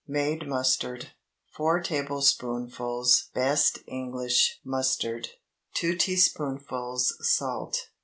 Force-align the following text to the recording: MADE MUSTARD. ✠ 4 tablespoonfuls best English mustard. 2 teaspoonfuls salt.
MADE 0.07 0.47
MUSTARD. 0.47 1.01
✠ 1.01 1.09
4 1.55 1.79
tablespoonfuls 1.83 3.29
best 3.35 3.77
English 3.85 4.59
mustard. 4.65 5.27
2 5.75 5.95
teaspoonfuls 5.95 7.13
salt. 7.21 7.89